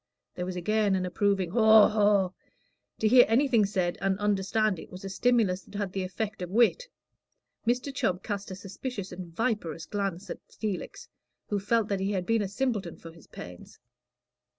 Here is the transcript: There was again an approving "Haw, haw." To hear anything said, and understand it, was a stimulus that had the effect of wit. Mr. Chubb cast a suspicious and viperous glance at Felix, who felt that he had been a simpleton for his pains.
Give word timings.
There 0.33 0.47
was 0.47 0.55
again 0.55 0.95
an 0.95 1.05
approving 1.05 1.51
"Haw, 1.51 1.87
haw." 1.87 2.31
To 2.97 3.07
hear 3.07 3.23
anything 3.27 3.67
said, 3.67 3.99
and 4.01 4.17
understand 4.17 4.79
it, 4.79 4.89
was 4.89 5.05
a 5.05 5.09
stimulus 5.09 5.61
that 5.61 5.75
had 5.75 5.91
the 5.93 6.01
effect 6.01 6.41
of 6.41 6.49
wit. 6.49 6.87
Mr. 7.67 7.93
Chubb 7.93 8.23
cast 8.23 8.49
a 8.49 8.55
suspicious 8.55 9.11
and 9.11 9.27
viperous 9.31 9.85
glance 9.85 10.31
at 10.31 10.39
Felix, 10.51 11.07
who 11.49 11.59
felt 11.59 11.87
that 11.89 11.99
he 11.99 12.13
had 12.13 12.25
been 12.25 12.41
a 12.41 12.47
simpleton 12.47 12.97
for 12.97 13.11
his 13.11 13.27
pains. 13.27 13.77